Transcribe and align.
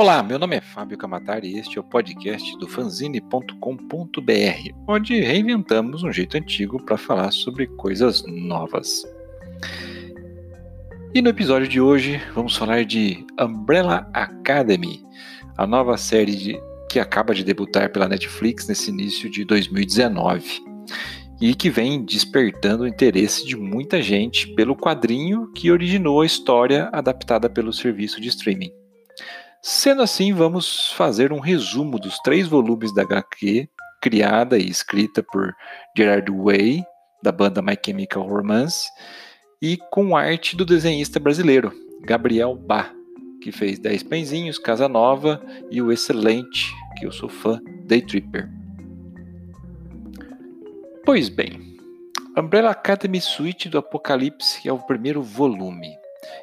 Olá, 0.00 0.22
meu 0.22 0.38
nome 0.38 0.56
é 0.56 0.62
Fábio 0.62 0.96
Camatari 0.96 1.48
e 1.48 1.58
este 1.58 1.76
é 1.76 1.80
o 1.82 1.84
podcast 1.84 2.56
do 2.56 2.66
fanzine.com.br, 2.66 3.52
onde 4.88 5.20
reinventamos 5.20 6.02
um 6.02 6.10
jeito 6.10 6.38
antigo 6.38 6.82
para 6.82 6.96
falar 6.96 7.30
sobre 7.30 7.66
coisas 7.66 8.24
novas. 8.26 9.04
E 11.14 11.20
no 11.20 11.28
episódio 11.28 11.68
de 11.68 11.82
hoje 11.82 12.18
vamos 12.34 12.56
falar 12.56 12.86
de 12.86 13.26
Umbrella 13.38 14.08
Academy, 14.14 15.04
a 15.58 15.66
nova 15.66 15.98
série 15.98 16.34
de, 16.34 16.58
que 16.88 16.98
acaba 16.98 17.34
de 17.34 17.44
debutar 17.44 17.92
pela 17.92 18.08
Netflix 18.08 18.66
nesse 18.68 18.88
início 18.88 19.30
de 19.30 19.44
2019 19.44 20.62
e 21.42 21.54
que 21.54 21.68
vem 21.68 22.02
despertando 22.02 22.84
o 22.84 22.88
interesse 22.88 23.46
de 23.46 23.54
muita 23.54 24.00
gente 24.00 24.46
pelo 24.54 24.74
quadrinho 24.74 25.52
que 25.52 25.70
originou 25.70 26.22
a 26.22 26.26
história 26.26 26.88
adaptada 26.90 27.50
pelo 27.50 27.70
serviço 27.70 28.18
de 28.18 28.30
streaming. 28.30 28.79
Sendo 29.62 30.00
assim, 30.00 30.32
vamos 30.32 30.90
fazer 30.92 31.34
um 31.34 31.38
resumo 31.38 31.98
dos 31.98 32.18
três 32.20 32.48
volumes 32.48 32.94
da 32.94 33.02
HQ, 33.02 33.68
criada 34.00 34.56
e 34.56 34.66
escrita 34.66 35.22
por 35.22 35.54
Gerard 35.94 36.32
Way, 36.32 36.82
da 37.22 37.30
banda 37.30 37.60
My 37.60 37.76
Chemical 37.84 38.26
Romance, 38.26 38.88
e 39.60 39.76
com 39.90 40.16
arte 40.16 40.56
do 40.56 40.64
desenhista 40.64 41.20
brasileiro, 41.20 41.74
Gabriel 42.00 42.54
Bá, 42.54 42.90
que 43.42 43.52
fez 43.52 43.78
Dez 43.78 44.02
Pãezinhos, 44.02 44.58
Casa 44.58 44.88
Nova 44.88 45.42
e 45.70 45.82
o 45.82 45.92
excelente, 45.92 46.72
que 46.98 47.04
eu 47.04 47.12
sou 47.12 47.28
fã, 47.28 47.60
Day 47.84 48.00
Tripper. 48.00 48.48
Pois 51.04 51.28
bem, 51.28 51.76
Umbrella 52.34 52.70
Academy 52.70 53.20
Suite 53.20 53.68
do 53.68 53.76
Apocalipse 53.76 54.66
é 54.66 54.72
o 54.72 54.78
primeiro 54.78 55.22
volume, 55.22 55.94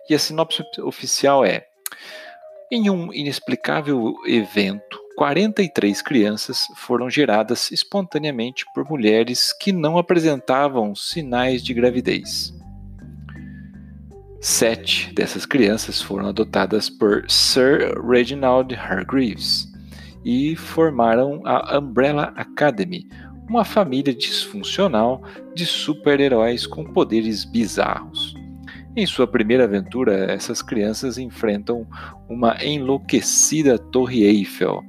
e 0.08 0.13
a 0.13 0.19
sinopse 0.19 0.63
oficial 0.84 1.44
é 1.44 1.66
em 2.69 2.89
um 2.89 3.13
inexplicável 3.13 4.13
evento, 4.25 4.99
43 5.15 6.01
crianças 6.01 6.67
foram 6.75 7.09
geradas 7.09 7.71
espontaneamente 7.71 8.65
por 8.75 8.87
mulheres 8.89 9.53
que 9.53 9.71
não 9.71 9.97
apresentavam 9.97 10.93
sinais 10.93 11.63
de 11.63 11.73
gravidez. 11.73 12.53
Sete 14.41 15.13
dessas 15.13 15.45
crianças 15.45 16.01
foram 16.01 16.27
adotadas 16.27 16.89
por 16.89 17.23
Sir 17.29 17.99
Reginald 18.05 18.75
Hargreaves 18.75 19.67
e 20.25 20.55
formaram 20.55 21.41
a 21.45 21.79
Umbrella 21.79 22.33
Academy, 22.35 23.07
uma 23.49 23.63
família 23.63 24.13
disfuncional 24.13 25.23
de 25.55 25.65
super-heróis 25.65 26.67
com 26.67 26.83
poderes 26.83 27.45
bizarros. 27.45 28.27
Em 29.00 29.06
sua 29.06 29.28
primeira 29.28 29.66
aventura, 29.66 30.26
essas 30.34 30.64
crianças 30.64 31.20
enfrentam 31.20 31.86
uma 32.28 32.58
enlouquecida 32.66 33.78
Torre 33.78 34.23
Eiffel. 34.23 34.84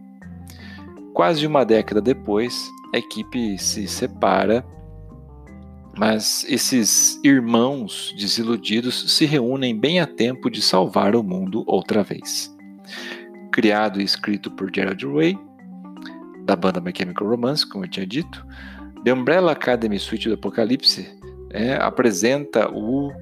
Quase 1.12 1.46
uma 1.46 1.62
década 1.62 2.00
depois, 2.00 2.70
a 2.94 2.96
equipe 2.96 3.58
se 3.58 3.86
separa, 3.86 4.64
mas 5.94 6.42
esses 6.48 7.20
irmãos 7.22 8.14
desiludidos 8.18 9.14
se 9.14 9.26
reúnem 9.26 9.78
bem 9.78 10.00
a 10.00 10.06
tempo 10.06 10.48
de 10.48 10.62
salvar 10.62 11.14
o 11.14 11.22
mundo 11.22 11.62
outra 11.66 12.02
vez. 12.02 12.50
Criado 13.52 14.00
e 14.00 14.04
escrito 14.04 14.50
por 14.50 14.74
Gerald 14.74 15.04
Way, 15.04 15.38
da 16.46 16.56
banda 16.56 16.80
My 16.80 16.94
Chemical 16.96 17.28
Romance, 17.28 17.68
como 17.68 17.84
eu 17.84 17.90
tinha 17.90 18.06
dito, 18.06 18.42
The 19.04 19.12
Umbrella 19.12 19.52
Academy 19.52 19.98
Suite 19.98 20.28
do 20.30 20.34
Apocalipse 20.34 21.14
é, 21.50 21.74
apresenta 21.74 22.70
o 22.70 23.12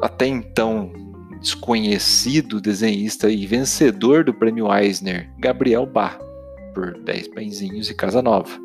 até 0.00 0.26
então 0.26 0.92
desconhecido 1.40 2.60
desenhista 2.60 3.30
e 3.30 3.46
vencedor 3.46 4.24
do 4.24 4.34
prêmio 4.34 4.72
Eisner, 4.72 5.30
Gabriel 5.38 5.86
Bá, 5.86 6.18
por 6.74 6.98
10 7.04 7.28
pãezinhos 7.28 7.90
e 7.90 7.94
Casa 7.94 8.20
Nova. 8.22 8.58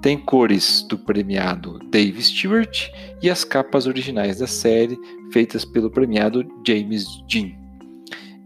Tem 0.00 0.18
cores 0.18 0.82
do 0.88 0.98
premiado 0.98 1.78
Dave 1.90 2.20
Stewart 2.22 2.90
e 3.22 3.30
as 3.30 3.44
capas 3.44 3.86
originais 3.86 4.38
da 4.38 4.46
série, 4.46 4.98
feitas 5.32 5.64
pelo 5.64 5.90
premiado 5.90 6.44
James 6.66 7.06
Dean. 7.28 7.52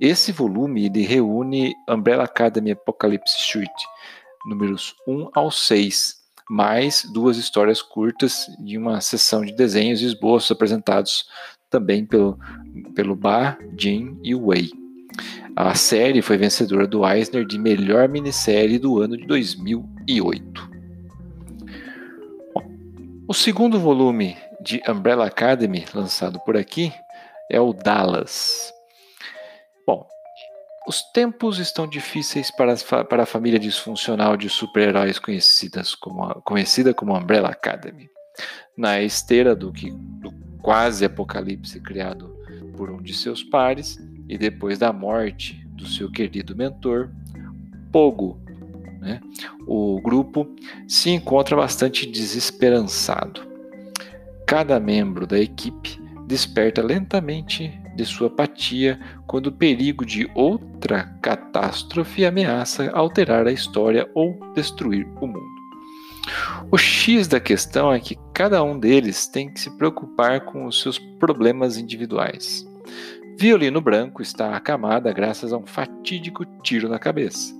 Esse 0.00 0.32
volume 0.32 0.84
ele 0.84 1.02
reúne 1.02 1.74
Umbrella 1.88 2.24
Academy 2.24 2.72
Apocalypse 2.72 3.38
Street, 3.38 3.70
números 4.46 4.94
1 5.08 5.30
ao 5.34 5.50
6, 5.50 6.16
mais 6.50 7.04
duas 7.12 7.38
histórias 7.38 7.80
curtas 7.80 8.46
de 8.58 8.76
uma 8.76 9.00
sessão 9.00 9.44
de 9.44 9.52
desenhos 9.52 10.02
e 10.02 10.04
esboços 10.04 10.50
apresentados 10.50 11.24
também 11.70 12.04
pelo, 12.04 12.38
pelo 12.94 13.16
Bar, 13.16 13.58
Jim 13.76 14.18
e 14.22 14.34
Way. 14.34 14.70
A 15.54 15.74
série 15.74 16.20
foi 16.20 16.36
vencedora 16.36 16.86
do 16.86 17.06
Eisner 17.06 17.46
de 17.46 17.58
melhor 17.58 18.08
minissérie 18.08 18.78
do 18.78 19.00
ano 19.00 19.16
de 19.16 19.26
2008. 19.26 20.70
Bom, 22.54 22.62
o 23.26 23.32
segundo 23.32 23.80
volume 23.80 24.36
de 24.60 24.82
Umbrella 24.86 25.26
Academy, 25.26 25.84
lançado 25.94 26.38
por 26.40 26.56
aqui, 26.56 26.92
é 27.50 27.60
o 27.60 27.72
Dallas. 27.72 28.72
Bom, 29.86 30.06
os 30.86 31.02
tempos 31.12 31.58
estão 31.58 31.86
difíceis 31.86 32.50
para, 32.50 32.74
para 33.04 33.22
a 33.22 33.26
família 33.26 33.58
disfuncional 33.58 34.36
de 34.36 34.48
super-heróis 34.50 35.18
conhecidas 35.18 35.94
como, 35.94 36.34
conhecida 36.42 36.92
como 36.92 37.16
Umbrella 37.16 37.48
Academy. 37.48 38.08
Na 38.76 39.00
esteira 39.00 39.56
do, 39.56 39.72
que, 39.72 39.90
quase 40.66 41.04
apocalipse 41.04 41.78
criado 41.78 42.36
por 42.76 42.90
um 42.90 43.00
de 43.00 43.14
seus 43.14 43.44
pares 43.44 44.04
e 44.28 44.36
depois 44.36 44.80
da 44.80 44.92
morte 44.92 45.64
do 45.68 45.86
seu 45.86 46.10
querido 46.10 46.56
mentor, 46.56 47.08
Pogo. 47.92 48.40
Né? 49.00 49.20
O 49.64 50.00
grupo 50.00 50.44
se 50.88 51.10
encontra 51.10 51.54
bastante 51.54 52.04
desesperançado. 52.04 53.42
Cada 54.44 54.80
membro 54.80 55.24
da 55.24 55.38
equipe 55.38 56.00
desperta 56.26 56.82
lentamente 56.82 57.72
de 57.94 58.04
sua 58.04 58.26
apatia 58.26 58.98
quando 59.24 59.46
o 59.46 59.52
perigo 59.52 60.04
de 60.04 60.28
outra 60.34 61.04
catástrofe 61.22 62.26
ameaça 62.26 62.90
alterar 62.90 63.46
a 63.46 63.52
história 63.52 64.10
ou 64.12 64.36
destruir 64.52 65.06
o 65.20 65.28
mundo. 65.28 65.45
O 66.70 66.76
X 66.76 67.28
da 67.28 67.40
questão 67.40 67.92
é 67.92 68.00
que 68.00 68.18
cada 68.34 68.62
um 68.62 68.78
deles 68.78 69.26
tem 69.26 69.50
que 69.52 69.60
se 69.60 69.70
preocupar 69.76 70.40
com 70.44 70.66
os 70.66 70.80
seus 70.80 70.98
problemas 70.98 71.76
individuais. 71.76 72.66
Violino 73.38 73.80
Branco 73.80 74.22
está 74.22 74.56
acamada 74.56 75.12
graças 75.12 75.52
a 75.52 75.56
um 75.58 75.66
fatídico 75.66 76.44
tiro 76.62 76.88
na 76.88 76.98
cabeça. 76.98 77.54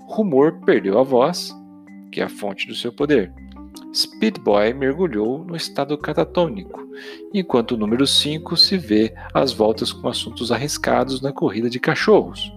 Rumor 0.00 0.60
perdeu 0.64 0.98
a 0.98 1.02
voz, 1.02 1.52
que 2.12 2.20
é 2.20 2.24
a 2.24 2.28
fonte 2.28 2.66
do 2.66 2.74
seu 2.74 2.92
poder. 2.92 3.32
Speed 3.94 4.38
Boy 4.38 4.72
mergulhou 4.72 5.44
no 5.44 5.56
estado 5.56 5.98
catatônico, 5.98 6.86
enquanto 7.34 7.72
o 7.72 7.76
número 7.76 8.06
5 8.06 8.56
se 8.56 8.78
vê 8.78 9.14
às 9.34 9.52
voltas 9.52 9.92
com 9.92 10.08
assuntos 10.08 10.52
arriscados 10.52 11.20
na 11.20 11.32
corrida 11.32 11.68
de 11.68 11.80
cachorros. 11.80 12.52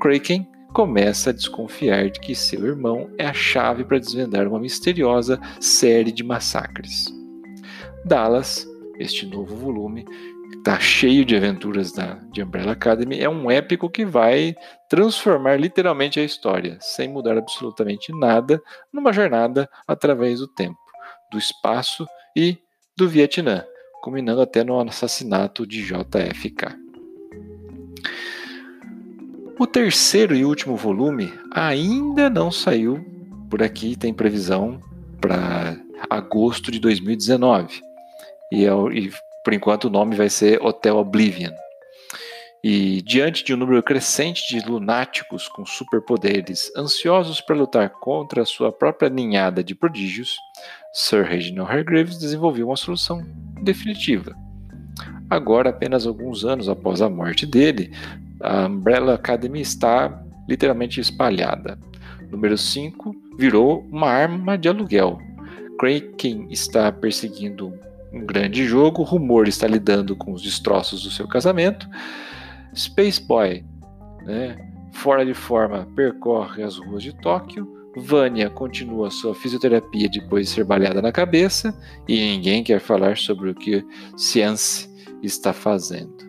Kraken 0.00 0.48
começa 0.72 1.30
a 1.30 1.32
desconfiar 1.32 2.10
de 2.10 2.20
que 2.20 2.34
seu 2.34 2.64
irmão 2.66 3.10
é 3.18 3.26
a 3.26 3.32
chave 3.32 3.84
para 3.84 3.98
desvendar 3.98 4.46
uma 4.46 4.60
misteriosa 4.60 5.40
série 5.60 6.12
de 6.12 6.22
massacres. 6.22 7.06
Dallas, 8.04 8.66
este 8.98 9.26
novo 9.26 9.56
volume, 9.56 10.04
está 10.56 10.78
cheio 10.78 11.24
de 11.24 11.36
aventuras 11.36 11.92
da, 11.92 12.14
de 12.32 12.42
Umbrella 12.42 12.72
Academy, 12.72 13.20
é 13.20 13.28
um 13.28 13.50
épico 13.50 13.88
que 13.88 14.04
vai 14.04 14.54
transformar 14.88 15.58
literalmente 15.58 16.18
a 16.20 16.24
história, 16.24 16.78
sem 16.80 17.08
mudar 17.08 17.36
absolutamente 17.36 18.12
nada, 18.12 18.60
numa 18.92 19.12
jornada 19.12 19.68
através 19.86 20.40
do 20.40 20.48
tempo, 20.48 20.78
do 21.30 21.38
espaço 21.38 22.06
e 22.36 22.58
do 22.96 23.08
Vietnã, 23.08 23.64
culminando 24.02 24.40
até 24.40 24.64
no 24.64 24.80
assassinato 24.80 25.66
de 25.66 25.82
JFK. 25.82 26.87
O 29.58 29.66
terceiro 29.66 30.36
e 30.36 30.44
último 30.44 30.76
volume 30.76 31.32
ainda 31.52 32.30
não 32.30 32.48
saiu, 32.48 33.04
por 33.50 33.60
aqui 33.60 33.96
tem 33.96 34.14
previsão 34.14 34.80
para 35.20 35.76
agosto 36.08 36.70
de 36.70 36.78
2019. 36.78 37.82
E, 38.52 38.64
é, 38.64 38.70
e 38.94 39.10
por 39.42 39.52
enquanto 39.52 39.86
o 39.86 39.90
nome 39.90 40.14
vai 40.14 40.30
ser 40.30 40.62
Hotel 40.62 40.96
Oblivion. 40.96 41.50
E 42.62 43.02
diante 43.02 43.42
de 43.42 43.52
um 43.52 43.56
número 43.56 43.82
crescente 43.82 44.46
de 44.48 44.64
lunáticos 44.64 45.48
com 45.48 45.66
superpoderes, 45.66 46.70
ansiosos 46.76 47.40
para 47.40 47.56
lutar 47.56 47.90
contra 47.90 48.42
a 48.42 48.46
sua 48.46 48.70
própria 48.70 49.10
ninhada 49.10 49.64
de 49.64 49.74
prodígios, 49.74 50.36
Sir 50.92 51.24
Reginald 51.24 51.68
Hargreaves 51.68 52.16
desenvolveu 52.16 52.68
uma 52.68 52.76
solução 52.76 53.26
definitiva. 53.60 54.36
Agora, 55.28 55.70
apenas 55.70 56.06
alguns 56.06 56.44
anos 56.44 56.68
após 56.68 57.02
a 57.02 57.10
morte 57.10 57.44
dele, 57.44 57.92
a 58.40 58.66
Umbrella 58.66 59.14
Academy 59.14 59.60
está 59.60 60.22
literalmente 60.48 61.00
espalhada. 61.00 61.78
Número 62.30 62.56
5 62.56 63.14
virou 63.38 63.86
uma 63.90 64.08
arma 64.08 64.56
de 64.56 64.68
aluguel. 64.68 65.18
Kraken 65.78 66.48
está 66.50 66.90
perseguindo 66.90 67.72
um 68.12 68.24
grande 68.24 68.64
jogo, 68.64 69.02
Rumor 69.02 69.46
está 69.46 69.66
lidando 69.66 70.16
com 70.16 70.32
os 70.32 70.42
destroços 70.42 71.02
do 71.04 71.10
seu 71.10 71.26
casalamento. 71.28 71.88
Space 72.74 73.22
Boy 73.22 73.64
né, 74.28 74.56
fora 74.92 75.24
de 75.24 75.34
forma, 75.34 75.88
percorre 75.96 76.62
as 76.62 76.76
ruas 76.76 77.02
de 77.02 77.12
Tóquio. 77.14 77.66
Vânia 77.96 78.48
continua 78.50 79.10
sua 79.10 79.34
fisioterapia 79.34 80.08
depois 80.08 80.46
de 80.46 80.52
ser 80.52 80.64
baleada 80.64 81.02
na 81.02 81.10
cabeça 81.10 81.74
e 82.06 82.14
ninguém 82.14 82.62
quer 82.62 82.78
falar 82.78 83.16
sobre 83.16 83.50
o 83.50 83.54
que 83.54 83.84
Ciance 84.16 84.88
está 85.22 85.52
fazendo. 85.52 86.27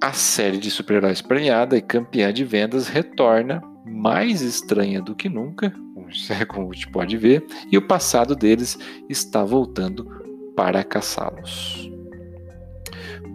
A 0.00 0.12
série 0.12 0.58
de 0.58 0.70
super-heróis 0.70 1.22
premiada 1.22 1.76
e 1.76 1.82
campeã 1.82 2.32
de 2.32 2.44
vendas 2.44 2.86
retorna, 2.86 3.62
mais 3.84 4.42
estranha 4.42 5.00
do 5.00 5.14
que 5.14 5.28
nunca, 5.28 5.72
como 6.48 6.70
a 6.70 6.74
gente 6.74 6.88
pode 6.88 7.16
ver, 7.16 7.44
e 7.70 7.78
o 7.78 7.86
passado 7.86 8.36
deles 8.36 8.78
está 9.08 9.42
voltando 9.42 10.04
para 10.54 10.84
caçá-los. 10.84 11.90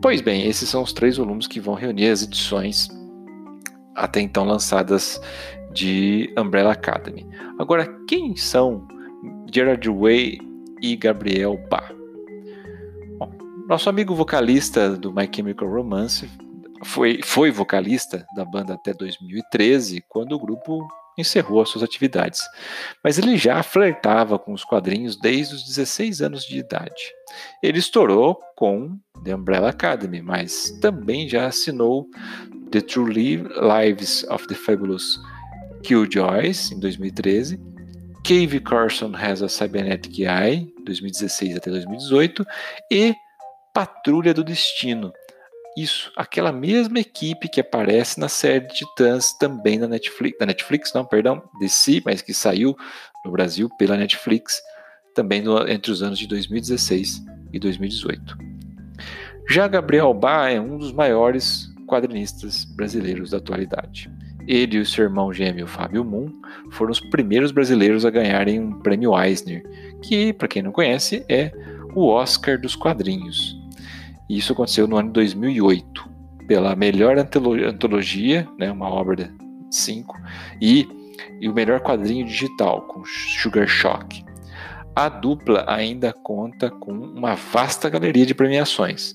Pois 0.01 0.21
bem, 0.21 0.47
esses 0.47 0.69
são 0.69 0.83
os 0.83 0.93
três 0.93 1.17
volumes 1.17 1.47
que 1.47 1.59
vão 1.59 1.73
reunir 1.73 2.07
as 2.07 2.23
edições 2.23 2.89
até 3.95 4.21
então 4.21 4.45
lançadas 4.45 5.21
de 5.73 6.33
Umbrella 6.37 6.71
Academy. 6.71 7.27
Agora, 7.59 7.85
quem 8.07 8.35
são 8.35 8.87
Gerard 9.53 9.87
Way 9.87 10.39
e 10.81 10.95
Gabriel 10.95 11.59
Bá? 11.69 11.91
Nosso 13.67 13.89
amigo 13.89 14.15
vocalista 14.15 14.95
do 14.97 15.13
My 15.13 15.29
Chemical 15.33 15.69
Romance 15.69 16.29
foi, 16.83 17.19
foi 17.23 17.51
vocalista 17.51 18.25
da 18.35 18.45
banda 18.45 18.73
até 18.73 18.93
2013, 18.93 20.03
quando 20.09 20.33
o 20.33 20.39
grupo 20.39 20.87
encerrou 21.17 21.61
as 21.61 21.69
suas 21.69 21.83
atividades. 21.83 22.41
Mas 23.03 23.17
ele 23.17 23.37
já 23.37 23.61
flertava 23.63 24.39
com 24.39 24.53
os 24.53 24.63
quadrinhos 24.63 25.15
desde 25.15 25.55
os 25.55 25.63
16 25.63 26.21
anos 26.21 26.43
de 26.43 26.57
idade. 26.57 27.13
Ele 27.61 27.79
estourou 27.79 28.39
com 28.55 28.97
The 29.23 29.35
Umbrella 29.35 29.69
Academy, 29.69 30.21
mas 30.21 30.71
também 30.81 31.27
já 31.27 31.47
assinou 31.47 32.07
The 32.71 32.81
True 32.81 33.13
Lives 33.13 34.23
of 34.29 34.47
the 34.47 34.55
Fabulous 34.55 35.19
Killjoys, 35.83 36.71
em 36.71 36.79
2013, 36.79 37.59
Cave 38.23 38.59
Carson 38.59 39.13
Has 39.15 39.41
a 39.41 39.49
Cybernetic 39.49 40.19
Eye, 40.19 40.71
2016 40.85 41.57
até 41.57 41.71
2018, 41.71 42.45
e 42.91 43.15
Patrulha 43.73 44.33
do 44.33 44.43
Destino, 44.43 45.11
isso, 45.77 46.11
aquela 46.17 46.51
mesma 46.51 46.99
equipe 46.99 47.47
que 47.47 47.61
aparece 47.61 48.19
na 48.19 48.27
série 48.27 48.67
Titãs 48.67 49.33
também 49.37 49.77
na 49.77 49.87
Netflix, 49.87 50.37
na 50.39 50.45
Netflix, 50.45 50.93
não, 50.93 51.05
perdão, 51.05 51.41
DC, 51.59 52.01
mas 52.05 52.21
que 52.21 52.33
saiu 52.33 52.75
no 53.23 53.31
Brasil 53.31 53.69
pela 53.77 53.95
Netflix 53.95 54.61
também 55.15 55.41
no, 55.41 55.67
entre 55.67 55.91
os 55.91 56.03
anos 56.03 56.19
de 56.19 56.27
2016 56.27 57.23
e 57.53 57.59
2018. 57.59 58.37
Já 59.49 59.67
Gabriel 59.67 60.13
Bá 60.13 60.49
é 60.49 60.59
um 60.59 60.77
dos 60.77 60.91
maiores 60.91 61.69
quadrinistas 61.87 62.65
brasileiros 62.65 63.31
da 63.31 63.37
atualidade. 63.37 64.09
Ele 64.47 64.77
e 64.77 64.79
o 64.79 64.85
seu 64.85 65.05
irmão 65.05 65.31
gêmeo 65.31 65.67
Fábio 65.67 66.03
Moon 66.03 66.31
foram 66.71 66.91
os 66.91 66.99
primeiros 66.99 67.51
brasileiros 67.51 68.05
a 68.05 68.09
ganharem 68.09 68.59
um 68.59 68.79
prêmio 68.79 69.17
Eisner, 69.17 69.63
que, 70.01 70.33
para 70.33 70.47
quem 70.47 70.61
não 70.61 70.71
conhece, 70.71 71.23
é 71.29 71.51
o 71.93 72.07
Oscar 72.07 72.59
dos 72.59 72.75
quadrinhos. 72.75 73.60
E 74.31 74.37
isso 74.37 74.53
aconteceu 74.53 74.87
no 74.87 74.95
ano 74.95 75.09
de 75.09 75.15
2008, 75.15 76.09
pela 76.47 76.73
melhor 76.73 77.17
antologia, 77.17 78.47
né, 78.57 78.71
uma 78.71 78.87
obra 78.87 79.17
de 79.17 79.29
cinco, 79.69 80.17
e, 80.61 80.87
e 81.41 81.49
o 81.49 81.53
melhor 81.53 81.81
quadrinho 81.81 82.25
digital, 82.25 82.83
com 82.83 83.03
Sugar 83.03 83.67
Shock. 83.67 84.23
A 84.95 85.09
dupla 85.09 85.65
ainda 85.67 86.13
conta 86.13 86.71
com 86.71 86.93
uma 86.93 87.35
vasta 87.35 87.89
galeria 87.89 88.25
de 88.25 88.33
premiações, 88.33 89.11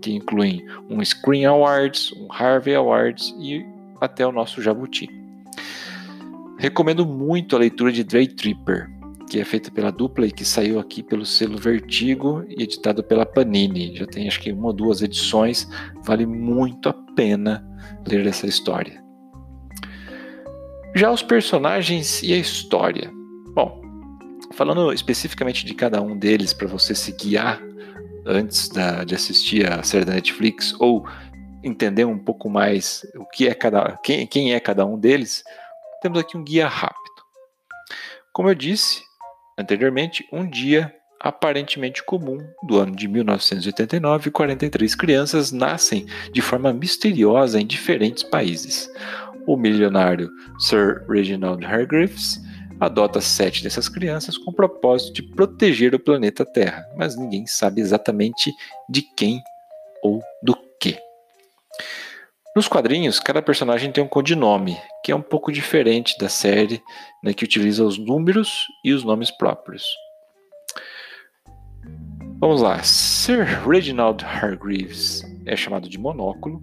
que 0.00 0.14
incluem 0.14 0.64
um 0.88 1.04
Screen 1.04 1.44
Awards, 1.44 2.12
um 2.12 2.28
Harvey 2.32 2.76
Awards 2.76 3.34
e 3.40 3.66
até 4.00 4.24
o 4.24 4.30
nosso 4.30 4.62
Jabuti. 4.62 5.08
Recomendo 6.56 7.04
muito 7.04 7.56
a 7.56 7.58
leitura 7.58 7.90
de 7.90 8.04
Dray 8.04 8.28
Tripper, 8.28 8.88
que 9.32 9.40
é 9.40 9.44
feita 9.46 9.70
pela 9.70 9.90
dupla 9.90 10.26
e 10.26 10.30
que 10.30 10.44
saiu 10.44 10.78
aqui 10.78 11.02
pelo 11.02 11.24
selo 11.24 11.56
Vertigo 11.56 12.44
e 12.50 12.64
editado 12.64 13.02
pela 13.02 13.24
Panini. 13.24 13.96
Já 13.96 14.04
tem 14.04 14.28
acho 14.28 14.38
que 14.38 14.52
uma 14.52 14.66
ou 14.66 14.72
duas 14.74 15.00
edições, 15.00 15.66
vale 16.04 16.26
muito 16.26 16.90
a 16.90 16.92
pena 17.16 17.66
ler 18.06 18.26
essa 18.26 18.46
história. 18.46 19.02
Já 20.94 21.10
os 21.10 21.22
personagens 21.22 22.22
e 22.22 22.34
a 22.34 22.36
história. 22.36 23.10
Bom, 23.54 23.80
falando 24.52 24.92
especificamente 24.92 25.64
de 25.64 25.72
cada 25.72 26.02
um 26.02 26.14
deles 26.14 26.52
para 26.52 26.68
você 26.68 26.94
se 26.94 27.12
guiar 27.12 27.58
antes 28.26 28.68
da, 28.68 29.02
de 29.02 29.14
assistir 29.14 29.66
a 29.66 29.82
série 29.82 30.04
da 30.04 30.12
Netflix 30.12 30.78
ou 30.78 31.08
entender 31.64 32.04
um 32.04 32.18
pouco 32.18 32.50
mais 32.50 33.02
o 33.16 33.24
que 33.24 33.48
é 33.48 33.54
cada 33.54 33.96
quem, 34.04 34.26
quem 34.26 34.52
é 34.52 34.60
cada 34.60 34.84
um 34.84 34.98
deles, 34.98 35.42
temos 36.02 36.18
aqui 36.18 36.36
um 36.36 36.44
guia 36.44 36.68
rápido. 36.68 37.00
Como 38.30 38.50
eu 38.50 38.54
disse, 38.54 39.10
Anteriormente, 39.58 40.26
um 40.32 40.48
dia 40.48 40.94
aparentemente 41.20 42.02
comum 42.02 42.38
do 42.66 42.78
ano 42.78 42.96
de 42.96 43.06
1989, 43.06 44.30
43 44.30 44.94
crianças 44.94 45.52
nascem 45.52 46.04
de 46.32 46.42
forma 46.42 46.72
misteriosa 46.72 47.60
em 47.60 47.66
diferentes 47.66 48.24
países. 48.24 48.90
O 49.46 49.56
milionário 49.56 50.30
Sir 50.58 51.04
Reginald 51.08 51.64
Hargreaves 51.64 52.40
adota 52.80 53.20
sete 53.20 53.62
dessas 53.62 53.88
crianças 53.88 54.36
com 54.36 54.50
o 54.50 54.54
propósito 54.54 55.14
de 55.14 55.22
proteger 55.22 55.94
o 55.94 56.00
planeta 56.00 56.44
Terra, 56.44 56.84
mas 56.96 57.16
ninguém 57.16 57.46
sabe 57.46 57.80
exatamente 57.80 58.52
de 58.88 59.02
quem 59.16 59.40
ou 60.02 60.20
do. 60.42 60.56
Nos 62.54 62.68
quadrinhos, 62.68 63.18
cada 63.18 63.40
personagem 63.40 63.90
tem 63.90 64.04
um 64.04 64.08
codinome, 64.08 64.76
que 65.02 65.10
é 65.10 65.16
um 65.16 65.22
pouco 65.22 65.50
diferente 65.50 66.18
da 66.18 66.28
série, 66.28 66.82
né, 67.24 67.32
que 67.32 67.44
utiliza 67.44 67.82
os 67.82 67.96
números 67.96 68.66
e 68.84 68.92
os 68.92 69.02
nomes 69.02 69.30
próprios. 69.30 69.86
Vamos 72.38 72.60
lá. 72.60 72.82
Sir 72.82 73.44
Reginald 73.66 74.22
Hargreaves 74.22 75.22
é 75.46 75.56
chamado 75.56 75.88
de 75.88 75.96
Monóculo. 75.96 76.62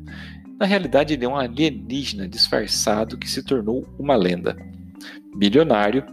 Na 0.60 0.68
realidade, 0.68 1.16
ele 1.16 1.26
é 1.26 1.28
um 1.28 1.36
alienígena 1.36 2.28
disfarçado 2.28 3.18
que 3.18 3.28
se 3.28 3.42
tornou 3.42 3.88
uma 3.98 4.16
lenda. 4.16 4.56
Bilionário, 5.38 6.06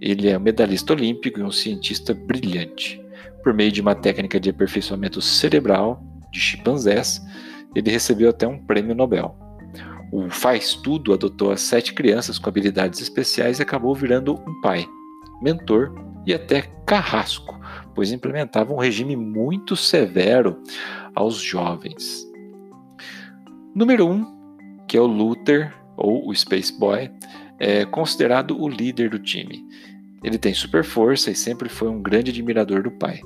ele 0.00 0.30
é 0.30 0.38
um 0.38 0.40
medalhista 0.40 0.94
olímpico 0.94 1.38
e 1.38 1.42
um 1.42 1.50
cientista 1.50 2.14
brilhante. 2.14 2.98
Por 3.42 3.52
meio 3.52 3.70
de 3.70 3.82
uma 3.82 3.94
técnica 3.94 4.40
de 4.40 4.48
aperfeiçoamento 4.48 5.20
cerebral 5.20 6.02
de 6.32 6.40
chimpanzés, 6.40 7.20
ele 7.74 7.90
recebeu 7.90 8.30
até 8.30 8.46
um 8.46 8.58
prêmio 8.58 8.94
Nobel. 8.94 9.36
O 10.10 10.30
Faz 10.30 10.74
Tudo 10.74 11.12
adotou 11.12 11.50
as 11.50 11.60
sete 11.60 11.92
crianças 11.92 12.38
com 12.38 12.48
habilidades 12.48 13.00
especiais 13.00 13.58
e 13.58 13.62
acabou 13.62 13.94
virando 13.94 14.34
um 14.34 14.60
pai, 14.60 14.86
mentor 15.42 15.94
e 16.26 16.32
até 16.32 16.62
carrasco, 16.86 17.58
pois 17.94 18.10
implementava 18.10 18.72
um 18.72 18.78
regime 18.78 19.16
muito 19.16 19.76
severo 19.76 20.62
aos 21.14 21.36
jovens. 21.36 22.26
Número 23.74 24.06
1, 24.06 24.10
um, 24.10 24.38
que 24.86 24.96
é 24.96 25.00
o 25.00 25.06
Luther, 25.06 25.74
ou 25.96 26.28
o 26.28 26.34
Space 26.34 26.72
Boy, 26.78 27.10
é 27.58 27.84
considerado 27.84 28.60
o 28.60 28.68
líder 28.68 29.10
do 29.10 29.18
time. 29.18 29.64
Ele 30.22 30.38
tem 30.38 30.54
super 30.54 30.84
força 30.84 31.30
e 31.30 31.34
sempre 31.34 31.68
foi 31.68 31.88
um 31.88 32.00
grande 32.00 32.30
admirador 32.30 32.82
do 32.82 32.90
pai. 32.90 33.20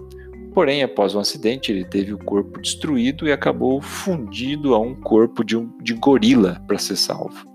Porém, 0.54 0.82
após 0.82 1.14
um 1.14 1.20
acidente, 1.20 1.72
ele 1.72 1.84
teve 1.84 2.12
o 2.12 2.18
corpo 2.18 2.60
destruído 2.60 3.26
e 3.26 3.32
acabou 3.32 3.80
fundido 3.80 4.74
a 4.74 4.78
um 4.78 4.94
corpo 4.94 5.42
de, 5.42 5.56
um, 5.56 5.76
de 5.78 5.94
gorila 5.94 6.62
para 6.66 6.78
ser 6.78 6.96
salvo. 6.96 7.50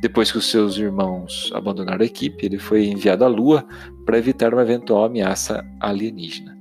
Depois 0.00 0.30
que 0.30 0.38
os 0.38 0.50
seus 0.50 0.76
irmãos 0.76 1.50
abandonaram 1.54 2.02
a 2.02 2.06
equipe, 2.06 2.44
ele 2.44 2.58
foi 2.58 2.86
enviado 2.86 3.24
à 3.24 3.28
Lua 3.28 3.66
para 4.04 4.18
evitar 4.18 4.52
uma 4.52 4.62
eventual 4.62 5.04
ameaça 5.04 5.64
alienígena. 5.80 6.56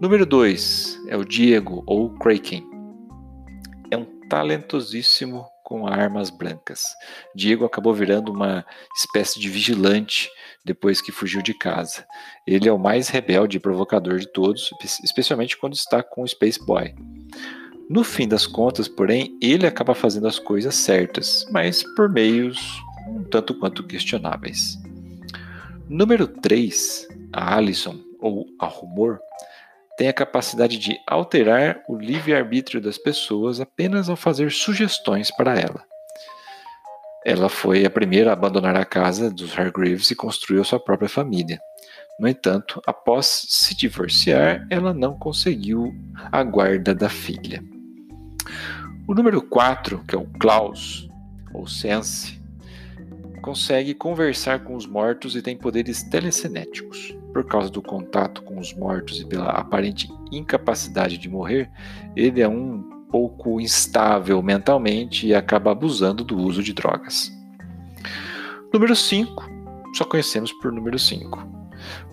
Número 0.00 0.26
2 0.26 1.04
é 1.08 1.16
o 1.16 1.24
Diego, 1.24 1.82
ou 1.86 2.10
Kraken. 2.10 2.66
É 3.90 3.96
um 3.96 4.04
talentosíssimo 4.28 5.46
com 5.62 5.86
armas 5.86 6.28
brancas. 6.30 6.84
Diego 7.34 7.64
acabou 7.64 7.94
virando 7.94 8.32
uma 8.32 8.64
espécie 8.96 9.40
de 9.40 9.48
vigilante 9.48 10.28
depois 10.66 11.00
que 11.00 11.12
fugiu 11.12 11.40
de 11.40 11.54
casa. 11.54 12.04
Ele 12.46 12.68
é 12.68 12.72
o 12.72 12.78
mais 12.78 13.08
rebelde 13.08 13.56
e 13.56 13.60
provocador 13.60 14.18
de 14.18 14.26
todos, 14.26 14.70
especialmente 15.02 15.56
quando 15.56 15.74
está 15.74 16.02
com 16.02 16.22
o 16.22 16.28
Space 16.28 16.58
Boy. 16.66 16.94
No 17.88 18.02
fim 18.02 18.26
das 18.26 18.46
contas, 18.46 18.88
porém, 18.88 19.38
ele 19.40 19.64
acaba 19.64 19.94
fazendo 19.94 20.26
as 20.26 20.40
coisas 20.40 20.74
certas, 20.74 21.46
mas 21.52 21.84
por 21.94 22.10
meios 22.10 22.82
um 23.08 23.22
tanto 23.22 23.54
quanto 23.54 23.86
questionáveis. 23.86 24.76
Número 25.88 26.26
3, 26.26 27.06
a 27.32 27.56
Alison, 27.56 28.00
ou 28.20 28.44
a 28.58 28.66
Rumor, 28.66 29.20
tem 29.96 30.08
a 30.08 30.12
capacidade 30.12 30.78
de 30.78 30.98
alterar 31.06 31.80
o 31.88 31.96
livre-arbítrio 31.96 32.80
das 32.80 32.98
pessoas 32.98 33.60
apenas 33.60 34.08
ao 34.08 34.16
fazer 34.16 34.50
sugestões 34.50 35.30
para 35.30 35.58
ela. 35.58 35.84
Ela 37.28 37.48
foi 37.48 37.84
a 37.84 37.90
primeira 37.90 38.30
a 38.30 38.34
abandonar 38.34 38.76
a 38.76 38.84
casa 38.84 39.28
dos 39.28 39.58
Hargreaves 39.58 40.12
e 40.12 40.14
construiu 40.14 40.62
sua 40.62 40.78
própria 40.78 41.08
família. 41.08 41.58
No 42.20 42.28
entanto, 42.28 42.80
após 42.86 43.46
se 43.48 43.74
divorciar, 43.74 44.64
ela 44.70 44.94
não 44.94 45.18
conseguiu 45.18 45.92
a 46.30 46.44
guarda 46.44 46.94
da 46.94 47.08
filha. 47.08 47.60
O 49.08 49.12
número 49.12 49.42
4, 49.42 50.04
que 50.06 50.14
é 50.14 50.18
o 50.18 50.28
Klaus, 50.38 51.10
ou 51.52 51.66
Sense, 51.66 52.40
consegue 53.42 53.92
conversar 53.92 54.60
com 54.60 54.76
os 54.76 54.86
mortos 54.86 55.34
e 55.34 55.42
tem 55.42 55.56
poderes 55.56 56.04
telecinéticos. 56.04 57.12
Por 57.32 57.44
causa 57.44 57.68
do 57.68 57.82
contato 57.82 58.40
com 58.44 58.56
os 58.56 58.72
mortos 58.72 59.20
e 59.20 59.26
pela 59.26 59.50
aparente 59.50 60.08
incapacidade 60.30 61.18
de 61.18 61.28
morrer, 61.28 61.68
ele 62.14 62.40
é 62.40 62.48
um 62.48 62.95
pouco 63.16 63.58
instável 63.58 64.42
mentalmente 64.42 65.26
e 65.26 65.34
acaba 65.34 65.72
abusando 65.72 66.22
do 66.22 66.36
uso 66.36 66.62
de 66.62 66.74
drogas. 66.74 67.32
Número 68.70 68.94
5, 68.94 69.50
só 69.94 70.04
conhecemos 70.04 70.52
por 70.52 70.70
número 70.70 70.98
5. 70.98 71.48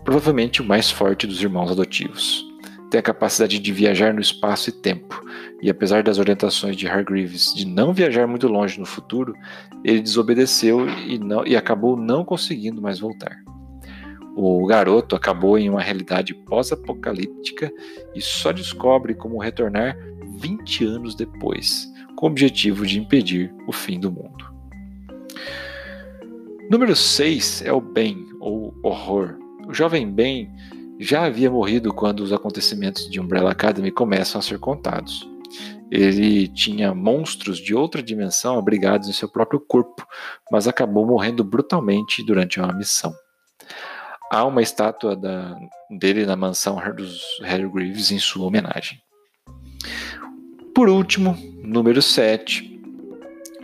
Provavelmente 0.06 0.62
o 0.62 0.66
mais 0.66 0.90
forte 0.90 1.28
dos 1.28 1.42
irmãos 1.42 1.70
adotivos. 1.70 2.46
Tem 2.90 3.00
a 3.00 3.04
capacidade 3.04 3.60
de 3.60 3.72
viajar 3.74 4.14
no 4.14 4.22
espaço 4.22 4.70
e 4.70 4.72
tempo, 4.72 5.22
e 5.62 5.70
apesar 5.70 6.04
das 6.04 6.20
orientações 6.20 6.78
de 6.78 6.88
Hargreaves 6.88 7.54
de 7.54 7.68
não 7.68 7.92
viajar 7.92 8.26
muito 8.26 8.48
longe 8.48 8.80
no 8.80 8.86
futuro, 8.86 9.34
ele 9.84 10.00
desobedeceu 10.00 10.88
e, 10.88 11.20
não, 11.20 11.46
e 11.46 11.54
acabou 11.58 11.98
não 11.98 12.24
conseguindo 12.24 12.82
mais 12.82 12.98
voltar. 12.98 13.44
O 14.38 14.66
garoto 14.66 15.18
acabou 15.18 15.58
em 15.58 15.70
uma 15.70 15.82
realidade 15.82 16.34
pós-apocalíptica 16.34 17.70
e 18.16 18.22
só 18.22 18.54
descobre 18.54 19.14
como 19.14 19.38
retornar 19.38 19.98
20 20.64 20.86
anos 20.86 21.16
depois, 21.16 21.92
com 22.16 22.28
o 22.28 22.30
objetivo 22.30 22.86
de 22.86 22.98
impedir 22.98 23.54
o 23.68 23.74
fim 23.74 24.00
do 24.00 24.12
mundo. 24.12 24.52
Número 26.70 26.96
6 26.96 27.64
é 27.64 27.74
o 27.74 27.82
Ben, 27.82 28.26
ou 28.40 28.74
horror. 28.82 29.38
O 29.68 29.74
jovem 29.74 30.10
Ben 30.10 30.50
já 31.00 31.26
havia 31.26 31.52
morrido 31.52 31.94
quando 31.94 32.22
os 32.22 32.32
acontecimentos 32.32 33.10
de 33.10 33.20
Umbrella 33.20 33.52
Academy 33.52 33.92
começam 33.92 34.40
a 34.40 34.42
ser 34.42 34.58
contados. 34.58 35.30
Ele 35.92 36.48
tinha 36.48 36.96
monstros 36.96 37.60
de 37.60 37.76
outra 37.76 38.02
dimensão 38.02 38.58
abrigados 38.58 39.10
em 39.10 39.14
seu 39.14 39.30
próprio 39.30 39.60
corpo, 39.60 40.08
mas 40.50 40.68
acabou 40.68 41.06
morrendo 41.06 41.44
brutalmente 41.44 42.26
durante 42.26 42.60
uma 42.60 42.74
missão. 42.74 43.14
Há 44.32 44.46
uma 44.46 44.62
estátua 44.62 45.16
da, 45.16 45.56
dele 46.00 46.26
na 46.26 46.36
mansão 46.36 46.82
dos 46.96 47.22
Harry 47.44 47.70
Greaves 47.70 48.10
em 48.10 48.18
sua 48.18 48.48
homenagem. 48.48 48.98
Por 50.74 50.90
último, 50.90 51.38
número 51.64 52.02
7. 52.02 52.82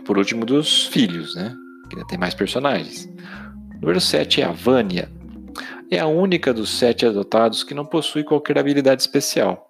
Por 0.04 0.16
último 0.16 0.46
dos 0.46 0.86
filhos, 0.86 1.34
né? 1.34 1.54
Que 1.88 1.96
ainda 1.96 2.08
tem 2.08 2.18
mais 2.18 2.34
personagens. 2.34 3.08
Número 3.80 4.00
7 4.00 4.42
é 4.42 4.44
a 4.44 4.52
Vânia. 4.52 5.10
É 5.90 5.98
a 5.98 6.06
única 6.06 6.54
dos 6.54 6.70
sete 6.70 7.04
adotados 7.04 7.64
que 7.64 7.74
não 7.74 7.84
possui 7.84 8.22
qualquer 8.22 8.56
habilidade 8.56 9.02
especial. 9.02 9.66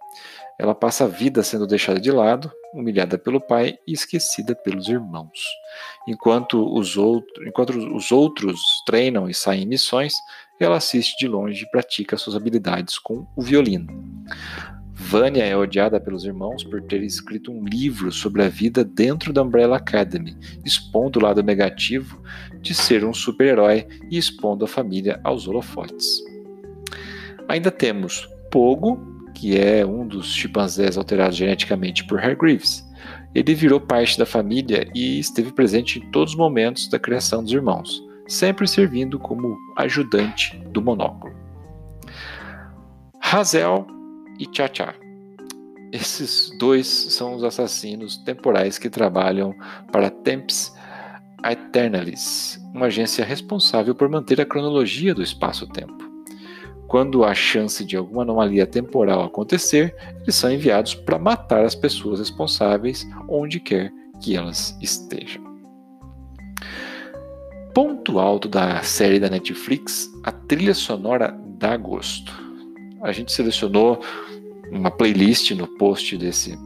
Ela 0.59 0.75
passa 0.75 1.05
a 1.05 1.09
vida 1.09 1.43
sendo 1.43 1.67
deixada 1.67 1.99
de 1.99 2.11
lado, 2.11 2.53
humilhada 2.75 3.17
pelo 3.17 3.41
pai 3.41 3.79
e 3.87 3.95
esquecida 3.95 4.55
pelos 4.55 4.89
irmãos. 4.89 5.41
Enquanto 6.07 6.63
os, 6.77 6.99
outro, 6.99 7.49
enquanto 7.49 7.71
os 7.71 8.13
outros 8.13 8.61
treinam 8.85 9.31
e 9.31 9.33
saem 9.33 9.63
em 9.63 9.67
missões, 9.67 10.13
ela 10.61 10.77
assiste 10.77 11.17
de 11.17 11.27
longe 11.27 11.65
e 11.65 11.71
pratica 11.71 12.19
suas 12.19 12.37
habilidades 12.37 12.99
com 12.99 13.27
o 13.35 13.41
violino. 13.41 13.87
Vânia 15.03 15.45
é 15.45 15.57
odiada 15.57 15.99
pelos 15.99 16.25
irmãos 16.25 16.63
por 16.63 16.83
ter 16.83 17.03
escrito 17.03 17.51
um 17.51 17.65
livro 17.65 18.13
sobre 18.13 18.45
a 18.45 18.49
vida 18.49 18.85
dentro 18.85 19.33
da 19.33 19.43
Umbrella 19.43 19.79
Academy, 19.79 20.37
expondo 20.65 21.19
o 21.19 21.23
lado 21.23 21.43
negativo 21.43 22.23
de 22.61 22.75
ser 22.75 23.05
um 23.05 23.13
super-herói 23.13 23.89
e 24.09 24.19
expondo 24.19 24.65
a 24.65 24.69
família 24.69 25.19
aos 25.25 25.49
holofotes. 25.49 26.23
Ainda 27.49 27.71
temos 27.73 28.29
Pogo, 28.53 29.01
que 29.35 29.59
é 29.59 29.85
um 29.85 30.07
dos 30.07 30.33
chimpanzés 30.33 30.97
alterados 30.97 31.37
geneticamente 31.37 32.07
por 32.07 32.21
Hargreaves. 32.21 32.87
Ele 33.35 33.55
virou 33.55 33.81
parte 33.81 34.19
da 34.19 34.27
família 34.27 34.89
e 34.95 35.19
esteve 35.19 35.51
presente 35.51 35.99
em 35.99 36.11
todos 36.11 36.35
os 36.35 36.39
momentos 36.39 36.89
da 36.89 36.99
criação 36.99 37.43
dos 37.43 37.53
irmãos, 37.53 38.01
sempre 38.29 38.69
servindo 38.69 39.19
como 39.19 39.57
ajudante 39.77 40.57
do 40.71 40.83
monóculo. 40.83 41.35
Hazel 43.21 44.00
e 44.41 44.49
Cha-Cha. 44.51 44.95
Esses 45.93 46.51
dois 46.59 46.87
são 46.87 47.35
os 47.35 47.45
assassinos 47.45 48.17
temporais 48.17 48.79
que 48.79 48.89
trabalham 48.89 49.55
para 49.93 50.09
Temps 50.09 50.73
Aeternalis, 51.43 52.61
uma 52.73 52.87
agência 52.87 53.25
responsável 53.25 53.95
por 53.95 54.09
manter 54.09 54.41
a 54.41 54.47
cronologia 54.47 55.15
do 55.15 55.23
espaço-tempo. 55.23 56.09
Quando 56.87 57.25
há 57.25 57.35
chance 57.35 57.85
de 57.85 57.97
alguma 57.97 58.23
anomalia 58.23 58.67
temporal 58.67 59.23
acontecer, 59.23 59.95
eles 60.23 60.35
são 60.35 60.53
enviados 60.53 60.95
para 60.95 61.19
matar 61.19 61.65
as 61.65 61.75
pessoas 61.75 62.19
responsáveis 62.19 63.07
onde 63.29 63.61
quer 63.61 63.93
que 64.21 64.37
elas 64.37 64.77
estejam. 64.81 65.43
Ponto 67.73 68.19
alto 68.19 68.49
da 68.49 68.83
série 68.83 69.21
da 69.21 69.31
Netflix, 69.31 70.09
a 70.25 70.33
trilha 70.33 70.75
sonora 70.75 71.37
dá 71.59 71.77
gosto. 71.77 72.50
A 73.03 73.13
gente 73.13 73.33
selecionou 73.33 74.01
uma 74.71 74.91
playlist 74.91 75.51
no 75.53 75.67
post 75.77 76.17
desse 76.17 76.57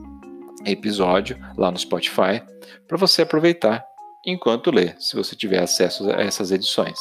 episódio 0.64 1.38
lá 1.56 1.70
no 1.70 1.78
Spotify 1.78 2.42
para 2.88 2.96
você 2.96 3.22
aproveitar 3.22 3.84
enquanto 4.26 4.70
lê, 4.70 4.94
se 4.98 5.14
você 5.14 5.36
tiver 5.36 5.62
acesso 5.62 6.10
a 6.10 6.22
essas 6.22 6.50
edições. 6.50 6.98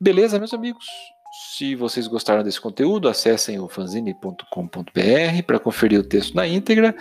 Beleza, 0.00 0.38
meus 0.38 0.52
amigos? 0.52 0.84
Se 1.56 1.74
vocês 1.74 2.06
gostaram 2.06 2.42
desse 2.42 2.60
conteúdo, 2.60 3.08
acessem 3.08 3.58
o 3.58 3.68
fanzine.com.br 3.68 5.42
para 5.46 5.58
conferir 5.58 6.00
o 6.00 6.04
texto 6.04 6.34
na 6.34 6.46
íntegra 6.46 6.94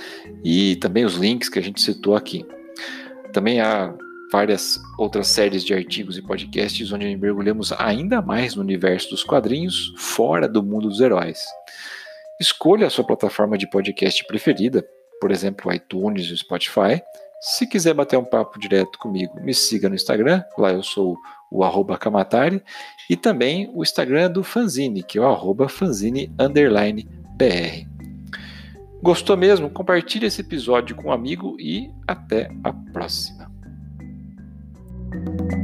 e 0.44 0.76
também 0.78 1.04
os 1.04 1.16
links 1.16 1.50
que 1.50 1.60
a 1.60 1.62
gente 1.62 1.82
citou 1.82 2.16
aqui. 2.16 2.46
Também 3.34 3.60
há 3.60 3.94
várias 4.32 4.82
outras 4.98 5.28
séries 5.28 5.64
de 5.64 5.74
artigos 5.74 6.18
e 6.18 6.22
podcasts 6.22 6.92
onde 6.92 7.16
mergulhamos 7.18 7.72
ainda 7.74 8.22
mais 8.22 8.56
no 8.56 8.62
universo 8.62 9.10
dos 9.10 9.24
quadrinhos, 9.24 9.94
fora 9.98 10.48
do 10.48 10.64
mundo 10.64 10.88
dos 10.88 11.02
heróis. 11.02 11.44
Escolha 12.40 12.88
a 12.88 12.90
sua 12.90 13.06
plataforma 13.06 13.58
de 13.58 13.70
podcast 13.70 14.26
preferida, 14.26 14.84
por 15.20 15.32
exemplo, 15.32 15.72
iTunes 15.72 16.28
e 16.28 16.38
Spotify. 16.38 17.02
Se 17.40 17.68
quiser 17.68 17.94
bater 17.94 18.18
um 18.18 18.24
papo 18.24 18.60
direto 18.60 18.98
comigo, 18.98 19.40
me 19.42 19.54
siga 19.54 19.90
no 19.90 19.96
Instagram, 19.96 20.44
lá 20.58 20.72
eu 20.72 20.82
sou 20.82 21.18
o 21.52 21.64
arroba 21.64 21.98
Kamatari, 21.98 22.64
e 23.10 23.18
também 23.18 23.70
o 23.74 23.84
Instagram 23.84 24.32
do 24.32 24.44
Fanzine, 24.44 25.04
que 25.04 25.18
é 25.18 25.22
o 25.22 25.26
arroba 25.26 25.68
fanzine. 25.68 26.32
Gostou 29.02 29.36
mesmo? 29.36 29.70
Compartilhe 29.70 30.28
esse 30.28 30.42
episódio 30.42 30.96
com 30.96 31.10
um 31.10 31.12
amigo 31.12 31.58
e 31.60 31.92
até 32.08 32.52
a 32.64 32.72
próxima. 32.72 33.41
Thank 35.12 35.52
you. 35.52 35.61